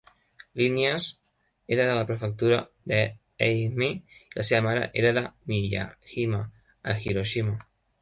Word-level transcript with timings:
Línies, 0.59 1.09
era 1.77 1.85
de 1.89 1.97
la 1.99 2.07
Prefectura 2.13 2.57
d'Ehime, 2.93 3.93
i 4.25 4.35
la 4.41 4.49
seva 4.51 4.65
mare 4.71 4.91
era 5.05 5.15
de 5.21 5.27
Miyajima, 5.55 6.45
a 6.97 7.01
Hiroshima. 7.07 7.59